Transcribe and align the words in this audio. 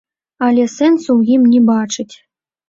Але 0.45 0.63
сэнсу 0.77 1.09
ў 1.19 1.35
ім 1.35 1.45
не 1.53 1.61
бачыць. 1.69 2.09